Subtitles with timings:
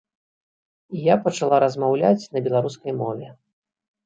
[0.99, 3.27] І я пачала размаўляць на беларускай мове.